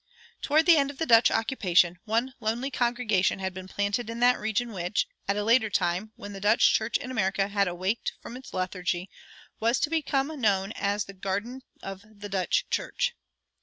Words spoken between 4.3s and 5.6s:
region which, at a